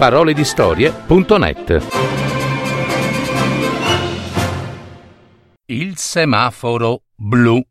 [0.00, 1.86] www.paroledistorie.net
[5.66, 7.62] Il semaforo blu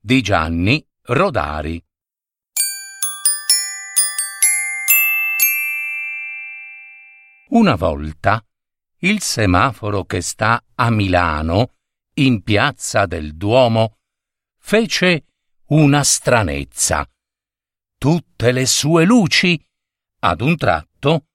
[0.00, 1.80] di Gianni Rodari
[7.50, 8.44] Una volta
[9.02, 11.74] il semaforo che sta a Milano,
[12.14, 13.98] in piazza del Duomo,
[14.58, 15.26] fece
[15.66, 17.08] una stranezza.
[17.96, 19.64] Tutte le sue luci,
[20.20, 21.26] ad un tratto,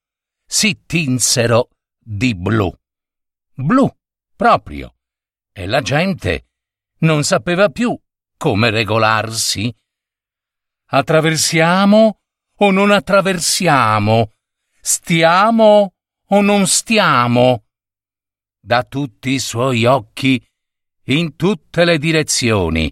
[0.45, 2.71] si tinsero di blu.
[3.53, 3.89] Blu,
[4.35, 4.95] proprio.
[5.51, 6.47] E la gente
[6.99, 7.97] non sapeva più
[8.37, 9.73] come regolarsi.
[10.87, 12.19] Attraversiamo
[12.57, 14.31] o non attraversiamo?
[14.81, 15.93] Stiamo
[16.27, 17.65] o non stiamo?
[18.59, 20.43] Da tutti i suoi occhi,
[21.05, 22.91] in tutte le direzioni,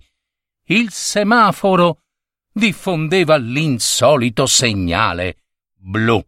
[0.67, 2.03] il semaforo
[2.51, 5.37] diffondeva l'insolito segnale
[5.75, 6.23] blu.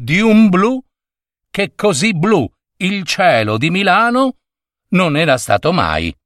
[0.00, 0.80] Di un blu
[1.50, 4.36] che così blu il cielo di Milano
[4.90, 6.16] non era stato mai.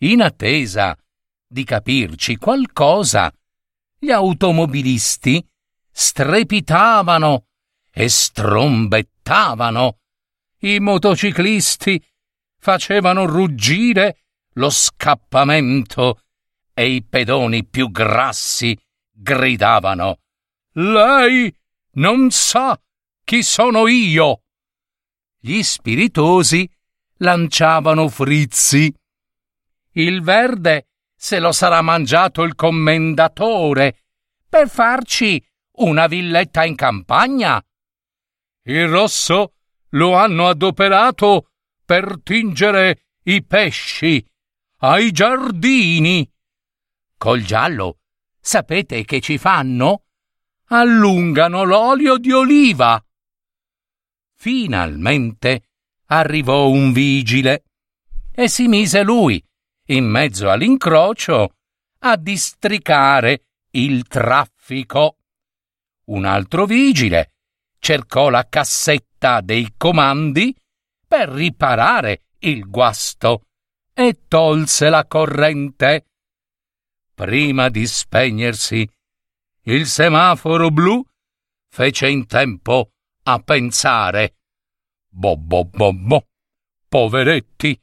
[0.00, 0.94] In attesa
[1.46, 3.32] di capirci qualcosa,
[3.98, 5.42] gli automobilisti
[5.90, 7.46] strepitavano
[7.90, 10.00] e strombettavano.
[10.58, 12.06] I motociclisti
[12.58, 14.24] facevano ruggire
[14.56, 16.20] lo scappamento
[16.74, 18.78] e i pedoni più grassi
[19.10, 20.18] gridavano
[20.72, 21.54] Lei
[21.94, 22.80] non sa
[23.22, 24.42] chi sono io.
[25.38, 26.68] Gli spiritosi
[27.18, 28.92] lanciavano frizzi.
[29.92, 34.04] Il verde se lo sarà mangiato il commendatore
[34.48, 35.42] per farci
[35.76, 37.64] una villetta in campagna.
[38.66, 39.54] Il rosso
[39.90, 41.50] lo hanno adoperato
[41.84, 44.24] per tingere i pesci
[44.78, 46.30] ai giardini.
[47.16, 48.00] Col giallo
[48.40, 50.03] sapete che ci fanno?
[50.76, 53.00] Allungano l'olio di oliva.
[54.36, 55.68] Finalmente
[56.06, 57.62] arrivò un vigile
[58.32, 59.40] e si mise lui,
[59.90, 61.54] in mezzo all'incrocio,
[62.00, 65.18] a districare il traffico.
[66.06, 67.34] Un altro vigile
[67.78, 70.52] cercò la cassetta dei comandi
[71.06, 73.44] per riparare il guasto
[73.94, 76.06] e tolse la corrente.
[77.14, 78.84] Prima di spegnersi,
[79.64, 81.04] il semaforo blu
[81.68, 82.92] fece in tempo
[83.24, 84.36] a pensare.
[85.08, 86.28] Bo bo bo bo,
[86.88, 87.80] poveretti,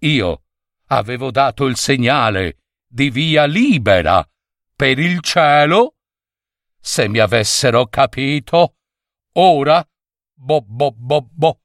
[0.00, 0.42] io
[0.86, 4.28] avevo dato il segnale di via libera
[4.74, 5.94] per il cielo.
[6.80, 8.76] Se mi avessero capito,
[9.38, 9.86] Ora,
[10.32, 11.60] bo bo bo bo,